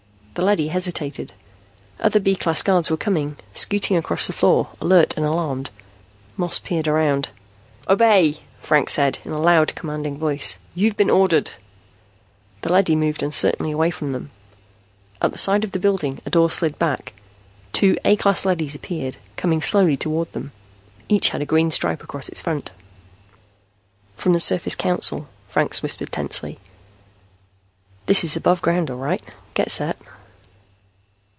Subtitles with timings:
[0.33, 1.33] The leady hesitated.
[1.99, 5.69] Other B class guards were coming, scooting across the floor, alert and alarmed.
[6.37, 7.29] Moss peered around.
[7.89, 10.57] "Obey!" Franks said in a loud, commanding voice.
[10.73, 11.51] "You've been ordered!"
[12.61, 14.31] The leady moved uncertainly away from them.
[15.21, 17.11] At the end of the building, a door slid back.
[17.73, 20.53] Two A class leadys appeared, coming slowly toward them.
[21.09, 22.71] Each had a green stripe across its front.
[24.15, 26.57] "From the Surface Council," Franks whispered tensely.
[28.05, 29.21] "This is above ground, all right.
[29.55, 29.97] Get set."